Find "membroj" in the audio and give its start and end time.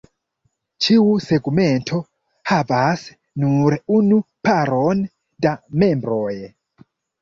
5.83-6.37